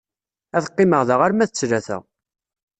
Ad 0.57 0.65
qqimeɣ 0.71 1.01
da 1.07 1.15
arma 1.25 1.45
d 1.49 1.51
ttlata. 1.51 1.97